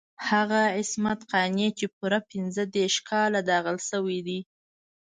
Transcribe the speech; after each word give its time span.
هغه 0.29 0.61
عصمت 0.77 1.19
قانع 1.31 1.69
چې 1.79 1.85
پوره 1.95 2.19
پنځه 2.31 2.63
دېرش 2.75 2.97
کاله 3.09 3.39
داغل 3.49 3.77
شوی 3.89 4.19
دی. 4.27 4.39